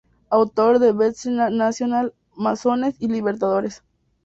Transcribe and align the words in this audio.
Autor 0.31 0.79
del 0.79 0.95
bestseller 0.95 1.51
nacional 1.51 2.15
"Masones 2.35 2.95
y 2.97 3.07
Libertadores". 3.07 3.83